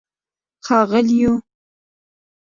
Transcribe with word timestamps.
ښاغلیو 0.65 1.33